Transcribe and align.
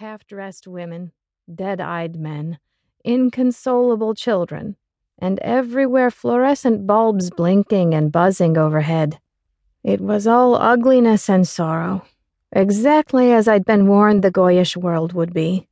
half 0.00 0.26
dressed 0.26 0.66
women, 0.66 1.12
dead 1.54 1.78
eyed 1.78 2.16
men, 2.16 2.58
inconsolable 3.04 4.14
children, 4.14 4.74
and 5.18 5.38
everywhere 5.40 6.10
fluorescent 6.10 6.86
bulbs 6.86 7.28
blinking 7.28 7.92
and 7.92 8.10
buzzing 8.10 8.56
overhead. 8.56 9.20
It 9.84 10.00
was 10.00 10.26
all 10.26 10.54
ugliness 10.54 11.28
and 11.28 11.46
sorrow, 11.46 12.02
exactly 12.50 13.30
as 13.30 13.46
I'd 13.46 13.66
been 13.66 13.86
warned 13.86 14.22
the 14.22 14.30
Goyish 14.30 14.74
world 14.74 15.12
would 15.12 15.34
be. 15.34 15.68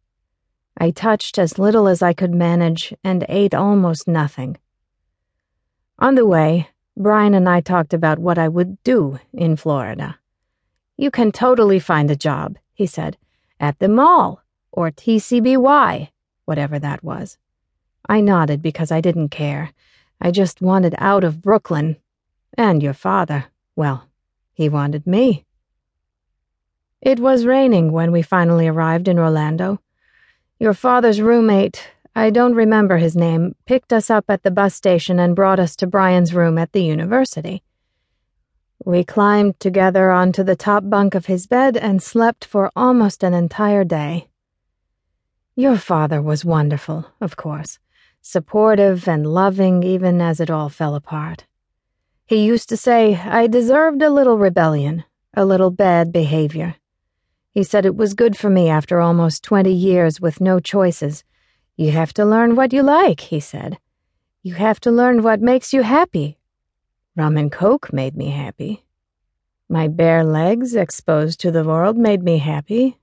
I 0.77 0.91
touched 0.91 1.39
as 1.39 1.59
little 1.59 1.89
as 1.89 2.03
I 2.03 2.13
could 2.13 2.35
manage 2.35 2.93
and 3.03 3.25
ate 3.31 3.55
almost 3.55 4.07
nothing. 4.07 4.59
On 5.99 6.17
the 6.17 6.27
way, 6.27 6.69
Brian 6.99 7.33
and 7.33 7.49
I 7.49 7.63
talked 7.63 7.95
about 7.95 8.19
what 8.19 8.37
I 8.37 8.49
would 8.49 8.77
do 8.83 9.21
in 9.33 9.57
Florida. 9.57 10.19
You 10.99 11.11
can 11.11 11.33
totally 11.33 11.79
find 11.79 12.11
a 12.11 12.15
job, 12.17 12.59
he 12.75 12.85
said, 12.85 13.17
at 13.61 13.79
the 13.79 13.89
mall 13.89 14.43
or 14.73 14.91
TCBY, 14.91 16.09
whatever 16.45 16.79
that 16.79 17.03
was. 17.03 17.39
I 18.09 18.21
nodded 18.21 18.63
because 18.63 18.91
I 18.91 19.01
didn't 19.01 19.29
care. 19.29 19.73
I 20.21 20.31
just 20.31 20.61
wanted 20.61 20.95
out 20.99 21.25
of 21.25 21.43
Brooklyn. 21.43 21.97
And 22.57 22.83
your 22.83 22.95
father, 22.95 23.47
well, 23.77 24.09
he 24.53 24.69
wanted 24.69 25.07
me. 25.07 25.45
It 27.01 27.21
was 27.21 27.47
raining 27.47 27.93
when 27.93 28.11
we 28.11 28.23
finally 28.23 28.67
arrived 28.67 29.07
in 29.07 29.19
Orlando. 29.19 29.81
Your 30.59 30.75
father's 30.75 31.21
roommate, 31.21 31.89
I 32.17 32.31
don't 32.31 32.55
remember 32.55 32.97
his 32.97 33.15
name, 33.15 33.55
picked 33.67 33.93
us 33.93 34.11
up 34.11 34.25
at 34.29 34.43
the 34.43 34.51
bus 34.51 34.75
station 34.75 35.21
and 35.21 35.37
brought 35.37 35.61
us 35.61 35.77
to 35.77 35.87
Brian's 35.87 36.35
room 36.35 36.59
at 36.59 36.73
the 36.73 36.83
university. 36.83 37.63
We 38.89 39.05
climbed 39.05 39.61
together 39.61 40.11
onto 40.11 40.43
the 40.43 40.57
top 40.57 40.89
bunk 40.89 41.15
of 41.15 41.27
his 41.27 41.47
bed 41.47 41.77
and 41.77 42.03
slept 42.03 42.43
for 42.47 42.71
almost 42.75 43.23
an 43.23 43.35
entire 43.35 43.85
day. 43.85 44.31
Your 45.55 45.77
father 45.77 46.23
was 46.23 46.43
wonderful, 46.43 47.05
of 47.21 47.37
course, 47.37 47.79
supportive 48.23 49.07
and 49.07 49.27
loving 49.27 49.83
even 49.83 50.23
as 50.23 50.41
it 50.41 50.49
all 50.49 50.71
fell 50.71 50.95
apart. 50.95 51.45
He 52.25 52.47
used 52.47 52.71
to 52.71 52.79
say 52.79 53.17
I 53.17 53.47
deserved 53.47 54.01
a 54.01 54.09
little 54.09 54.39
rebellion, 54.39 55.05
a 55.35 55.45
little 55.45 55.71
bad 55.71 56.11
behavior. 56.11 56.77
He 57.53 57.65
said 57.65 57.85
it 57.85 57.95
was 57.95 58.15
good 58.15 58.39
for 58.39 58.49
me 58.49 58.71
after 58.71 59.01
almost 59.01 59.45
20 59.45 59.71
years 59.71 60.19
with 60.19 60.41
no 60.41 60.61
choices. 60.61 61.25
You 61.77 61.91
have 61.91 62.15
to 62.15 62.25
learn 62.25 62.57
what 62.57 62.73
you 62.73 62.83
like, 62.83 63.21
he 63.21 63.39
said. 63.39 63.79
You 64.43 64.55
have 64.55 64.81
to 64.81 64.91
learn 64.91 65.23
what 65.23 65.43
makes 65.43 65.75
you 65.75 65.83
happy. 65.83 66.38
Rum 67.19 67.37
and 67.37 67.51
coke 67.51 67.93
made 67.93 68.17
me 68.17 68.31
happy. 68.31 68.85
My 69.69 69.89
bare 69.89 70.23
legs 70.23 70.77
exposed 70.77 71.41
to 71.41 71.51
the 71.51 71.65
world 71.65 71.97
made 71.97 72.23
me 72.23 72.39
happy. 72.39 72.97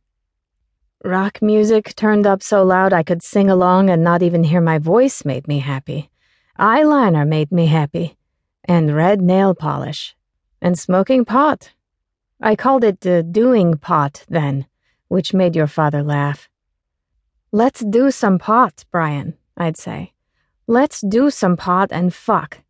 Rock 1.03 1.41
music 1.41 1.94
turned 1.95 2.25
up 2.25 2.41
so 2.41 2.63
loud 2.63 2.94
I 2.94 3.03
could 3.03 3.22
sing 3.22 3.49
along 3.49 3.89
and 3.89 4.05
not 4.05 4.23
even 4.23 4.45
hear 4.45 4.61
my 4.61 4.77
voice 4.77 5.25
made 5.25 5.49
me 5.49 5.59
happy. 5.59 6.09
Eyeliner 6.57 7.27
made 7.27 7.52
me 7.52 7.66
happy. 7.66 8.16
And 8.63 8.95
red 8.95 9.19
nail 9.19 9.53
polish. 9.53 10.16
And 10.61 10.79
smoking 10.79 11.25
pot 11.25 11.73
I 12.41 12.55
called 12.55 12.85
it 12.85 13.02
the 13.02 13.22
doing 13.22 13.77
pot 13.77 14.23
then, 14.29 14.66
which 15.09 15.33
made 15.33 15.57
your 15.57 15.67
father 15.67 16.02
laugh. 16.02 16.47
Let's 17.52 17.81
do 17.81 18.11
some 18.11 18.39
pot, 18.39 18.85
Brian, 18.94 19.38
I'd 19.57 19.75
say. 19.75 20.13
Let's 20.67 21.02
do 21.02 21.29
some 21.29 21.57
pot 21.57 21.89
and 21.91 22.13
fuck. 22.13 22.61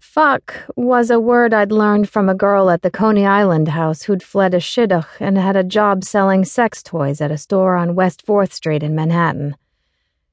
Fuck 0.00 0.54
was 0.76 1.10
a 1.10 1.18
word 1.18 1.52
I'd 1.52 1.72
learned 1.72 2.08
from 2.08 2.28
a 2.28 2.34
girl 2.34 2.70
at 2.70 2.82
the 2.82 2.90
Coney 2.90 3.26
Island 3.26 3.68
house 3.68 4.02
who'd 4.02 4.22
fled 4.22 4.54
a 4.54 4.58
shidduch 4.58 5.20
and 5.20 5.36
had 5.36 5.56
a 5.56 5.64
job 5.64 6.04
selling 6.04 6.44
sex 6.44 6.82
toys 6.82 7.20
at 7.20 7.30
a 7.30 7.38
store 7.38 7.74
on 7.74 7.94
West 7.94 8.24
4th 8.24 8.52
Street 8.52 8.82
in 8.82 8.94
Manhattan. 8.94 9.56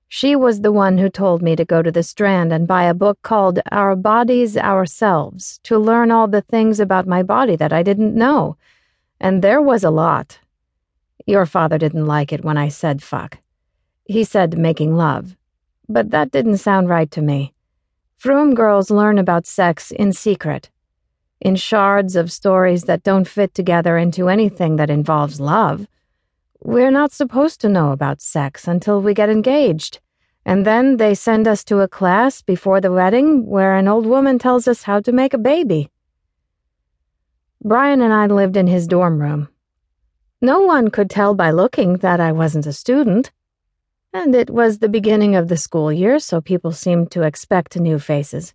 She 0.08 0.36
was 0.36 0.60
the 0.60 0.74
one 0.74 0.98
who 0.98 1.10
told 1.10 1.42
me 1.42 1.56
to 1.56 1.64
go 1.64 1.82
to 1.82 1.92
the 1.92 2.04
Strand 2.04 2.52
and 2.52 2.68
buy 2.68 2.84
a 2.84 2.94
book 2.94 3.22
called 3.22 3.60
Our 3.72 3.96
Bodies 3.96 4.58
Ourselves 4.58 5.60
to 5.64 5.80
learn 5.80 6.12
all 6.12 6.28
the 6.28 6.42
things 6.42 6.82
about 6.82 7.08
my 7.08 7.24
body 7.24 7.56
that 7.56 7.72
I 7.72 7.82
didn't 7.82 8.14
know. 8.14 8.58
And 9.22 9.42
there 9.42 9.62
was 9.62 9.86
a 9.86 9.90
lot. 9.90 10.40
Your 11.26 11.46
father 11.46 11.78
didn't 11.78 12.08
like 12.08 12.34
it 12.34 12.44
when 12.44 12.58
I 12.58 12.68
said 12.68 13.02
fuck. 13.02 13.38
He 14.04 14.26
said 14.26 14.58
making 14.58 14.98
love. 14.98 15.38
But 15.88 16.12
that 16.12 16.32
didn't 16.32 16.58
sound 16.58 16.90
right 16.90 17.10
to 17.12 17.22
me. 17.22 17.54
Frum 18.22 18.54
girls 18.54 18.92
learn 18.92 19.18
about 19.18 19.48
sex 19.48 19.90
in 19.90 20.14
secret, 20.14 20.70
in 21.40 21.56
shards 21.56 22.16
of 22.16 22.32
stories 22.32 22.84
that 22.84 23.02
don't 23.02 23.28
fit 23.28 23.56
together 23.56 23.98
into 23.98 24.30
anything 24.30 24.76
that 24.76 24.92
involves 24.92 25.40
love. 25.40 25.88
We're 26.60 26.92
not 26.92 27.12
supposed 27.12 27.60
to 27.62 27.68
know 27.68 27.92
about 27.92 28.22
sex 28.22 28.68
until 28.68 29.02
we 29.02 29.16
get 29.16 29.32
engaged. 29.32 30.02
And 30.46 30.68
then 30.68 30.98
they 30.98 31.16
send 31.16 31.48
us 31.48 31.64
to 31.64 31.80
a 31.80 31.88
class 31.88 32.44
before 32.44 32.80
the 32.80 32.92
wedding 32.92 33.48
where 33.48 33.76
an 33.76 33.88
old 33.88 34.06
woman 34.06 34.38
tells 34.38 34.68
us 34.68 34.84
how 34.84 35.00
to 35.00 35.12
make 35.12 35.34
a 35.34 35.40
baby. 35.40 35.90
Brian 37.64 38.04
and 38.04 38.14
I 38.14 38.28
lived 38.28 38.56
in 38.56 38.68
his 38.68 38.86
dorm 38.86 39.20
room. 39.20 39.50
No 40.42 40.60
one 40.60 40.92
could 40.92 41.10
tell 41.10 41.34
by 41.34 41.50
looking 41.50 41.98
that 42.06 42.20
I 42.20 42.34
wasn't 42.34 42.68
a 42.68 42.74
student. 42.74 43.32
And 44.14 44.36
it 44.36 44.50
was 44.50 44.80
the 44.80 44.90
beginning 44.90 45.36
of 45.36 45.48
the 45.48 45.58
school 45.58 45.92
year, 45.92 46.20
so 46.20 46.42
people 46.42 46.72
seemed 46.72 47.12
to 47.12 47.24
expect 47.24 47.80
new 47.80 48.00
faces. 48.00 48.54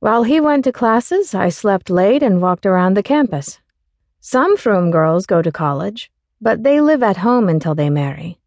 While 0.00 0.24
he 0.24 0.40
went 0.40 0.64
to 0.64 0.72
classes, 0.72 1.34
I 1.34 1.48
slept 1.48 1.90
late 1.90 2.22
and 2.22 2.42
walked 2.42 2.66
around 2.66 2.94
the 2.94 3.02
campus. 3.02 3.58
Some 4.20 4.56
Frum 4.56 4.90
girls 4.90 5.26
go 5.26 5.40
to 5.40 5.50
college 5.50 6.10
but 6.40 6.62
they 6.62 6.80
live 6.80 7.02
at 7.02 7.16
home 7.16 7.48
until 7.48 7.74
they 7.74 7.90
marry. 7.90 8.38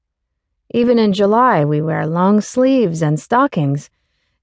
Even 0.72 1.00
in 1.00 1.14
July, 1.14 1.66
we 1.66 1.82
wear 1.82 2.06
long 2.06 2.40
sleeves 2.42 3.02
and 3.02 3.20
stockings. 3.20 3.90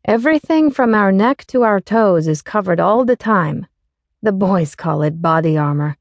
Everything 0.04 0.70
from 0.70 0.94
our 0.94 1.12
neck 1.12 1.44
to 1.46 1.62
our 1.62 1.80
toes 1.80 2.26
is 2.26 2.42
covered 2.42 2.80
all 2.80 3.04
the 3.04 3.16
time. 3.16 3.66
The 4.22 4.32
boys 4.32 4.74
call 4.74 5.02
it 5.02 5.22
body 5.22 5.56
armor. 5.56 5.96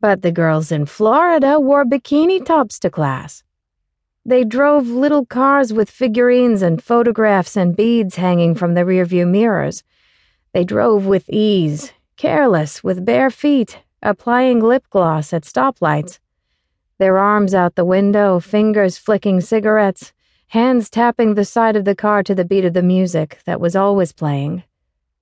But 0.00 0.22
the 0.22 0.32
girls 0.32 0.70
in 0.70 0.86
Florida 0.86 1.58
wore 1.58 1.84
bikini 1.84 2.44
tops 2.44 2.78
to 2.80 2.90
class. 2.90 3.42
They 4.24 4.44
drove 4.44 4.86
little 4.86 5.24
cars 5.24 5.72
with 5.72 5.90
figurines 5.90 6.62
and 6.62 6.82
photographs 6.82 7.56
and 7.56 7.76
beads 7.76 8.16
hanging 8.16 8.54
from 8.54 8.74
the 8.74 8.82
rearview 8.82 9.28
mirrors. 9.28 9.82
They 10.52 10.64
drove 10.64 11.06
with 11.06 11.28
ease, 11.28 11.92
careless, 12.16 12.84
with 12.84 13.04
bare 13.04 13.30
feet, 13.30 13.80
applying 14.02 14.60
lip 14.60 14.84
gloss 14.90 15.32
at 15.32 15.44
stoplights 15.44 16.18
their 17.00 17.16
arms 17.16 17.54
out 17.54 17.76
the 17.76 17.84
window, 17.86 18.38
fingers 18.40 18.98
flicking 18.98 19.40
cigarettes, 19.40 20.12
hands 20.48 20.90
tapping 20.90 21.32
the 21.32 21.46
side 21.46 21.74
of 21.74 21.86
the 21.86 21.94
car 21.94 22.22
to 22.22 22.34
the 22.34 22.44
beat 22.44 22.66
of 22.66 22.74
the 22.74 22.82
music 22.82 23.38
that 23.46 23.58
was 23.58 23.74
always 23.74 24.12
playing. 24.12 24.62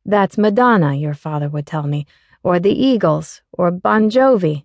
That's 0.05 0.37
Madonna, 0.37 0.95
your 0.95 1.15
father 1.15 1.49
would 1.49 1.67
tell 1.67 1.85
me, 1.85 2.05
or 2.43 2.59
the 2.59 2.73
Eagles, 2.73 3.43
or 3.53 3.71
Bon 3.71 4.11
Jovi. 4.11 4.65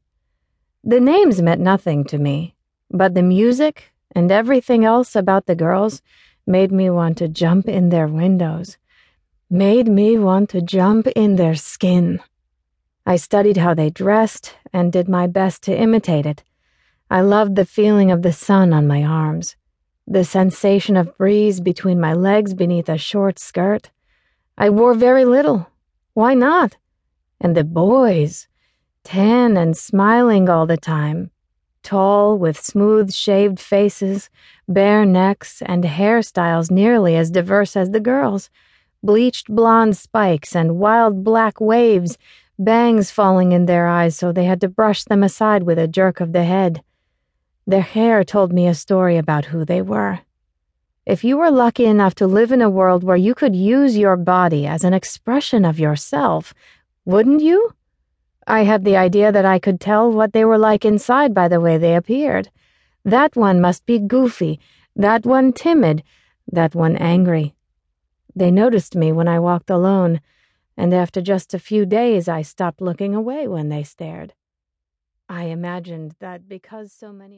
The 0.83 0.99
names 0.99 1.39
meant 1.39 1.61
nothing 1.61 2.03
to 2.05 2.17
me, 2.17 2.55
but 2.89 3.13
the 3.13 3.21
music 3.21 3.92
and 4.13 4.31
everything 4.31 4.85
else 4.85 5.15
about 5.15 5.45
the 5.45 5.55
girls 5.55 6.01
made 6.47 6.71
me 6.71 6.89
want 6.89 7.17
to 7.17 7.27
jump 7.27 7.67
in 7.67 7.89
their 7.89 8.07
windows, 8.07 8.77
made 9.49 9.87
me 9.87 10.17
want 10.17 10.49
to 10.49 10.61
jump 10.61 11.07
in 11.07 11.35
their 11.35 11.55
skin. 11.55 12.19
I 13.05 13.17
studied 13.17 13.57
how 13.57 13.73
they 13.73 13.89
dressed 13.89 14.55
and 14.71 14.91
did 14.91 15.09
my 15.09 15.27
best 15.27 15.63
to 15.63 15.77
imitate 15.77 16.25
it 16.25 16.43
I 17.13 17.21
loved 17.21 17.55
the 17.55 17.65
feeling 17.65 18.09
of 18.09 18.23
the 18.23 18.33
sun 18.33 18.73
on 18.73 18.87
my 18.87 19.03
arms, 19.03 19.55
the 20.07 20.23
sensation 20.23 20.97
of 20.97 21.15
breeze 21.15 21.61
between 21.61 21.99
my 21.99 22.13
legs 22.13 22.55
beneath 22.55 22.89
a 22.89 22.97
short 22.97 23.37
skirt. 23.37 23.91
I 24.57 24.71
wore 24.71 24.95
very 24.95 25.23
little. 25.23 25.69
Why 26.15 26.33
not? 26.33 26.77
And 27.39 27.55
the 27.55 27.63
boys, 27.63 28.47
tan 29.03 29.57
and 29.57 29.77
smiling 29.77 30.49
all 30.49 30.65
the 30.65 30.75
time, 30.75 31.29
tall 31.83 32.37
with 32.37 32.59
smooth 32.59 33.11
shaved 33.13 33.59
faces, 33.59 34.29
bare 34.67 35.05
necks, 35.05 35.61
and 35.61 35.83
hairstyles 35.83 36.71
nearly 36.71 37.15
as 37.15 37.29
diverse 37.29 37.75
as 37.75 37.91
the 37.91 37.99
girls, 37.99 38.49
bleached 39.03 39.47
blonde 39.47 39.97
spikes 39.97 40.55
and 40.55 40.79
wild 40.79 41.23
black 41.23 41.59
waves, 41.59 42.17
bangs 42.57 43.11
falling 43.11 43.51
in 43.51 43.65
their 43.65 43.87
eyes 43.87 44.15
so 44.15 44.31
they 44.31 44.45
had 44.45 44.61
to 44.61 44.69
brush 44.69 45.03
them 45.03 45.21
aside 45.21 45.63
with 45.63 45.77
a 45.77 45.87
jerk 45.87 46.19
of 46.19 46.33
the 46.33 46.43
head. 46.43 46.81
Their 47.67 47.81
hair 47.81 48.23
told 48.23 48.51
me 48.51 48.67
a 48.67 48.73
story 48.73 49.17
about 49.17 49.45
who 49.45 49.65
they 49.65 49.81
were. 49.81 50.19
If 51.05 51.23
you 51.23 51.37
were 51.37 51.51
lucky 51.51 51.85
enough 51.85 52.15
to 52.15 52.27
live 52.27 52.51
in 52.53 52.61
a 52.61 52.69
world 52.69 53.03
where 53.03 53.17
you 53.17 53.35
could 53.35 53.55
use 53.55 53.97
your 53.97 54.15
body 54.15 54.65
as 54.65 54.85
an 54.85 54.93
expression 54.93 55.65
of 55.65 55.79
yourself, 55.79 56.53
wouldn't 57.03 57.41
you? 57.41 57.73
I 58.47 58.63
had 58.63 58.83
the 58.83 58.97
idea 58.97 59.31
that 59.31 59.45
I 59.45 59.59
could 59.59 59.79
tell 59.79 60.11
what 60.11 60.33
they 60.33 60.43
were 60.43 60.57
like 60.57 60.83
inside 60.83 61.33
by 61.33 61.47
the 61.47 61.61
way 61.61 61.77
they 61.77 61.95
appeared. 61.95 62.49
That 63.05 63.35
one 63.35 63.61
must 63.61 63.85
be 63.85 63.99
goofy, 63.99 64.59
that 64.95 65.25
one 65.25 65.53
timid, 65.53 66.03
that 66.51 66.75
one 66.75 66.97
angry. 66.97 67.55
They 68.35 68.51
noticed 68.51 68.95
me 68.95 69.11
when 69.11 69.27
I 69.27 69.39
walked 69.39 69.69
alone, 69.69 70.19
and 70.75 70.93
after 70.93 71.21
just 71.21 71.53
a 71.53 71.59
few 71.59 71.85
days 71.85 72.27
I 72.27 72.41
stopped 72.41 72.81
looking 72.81 73.15
away 73.15 73.47
when 73.47 73.69
they 73.69 73.83
stared. 73.83 74.33
I 75.29 75.45
imagined 75.45 76.15
that 76.19 76.49
because 76.49 76.91
so 76.91 77.13
many 77.13 77.31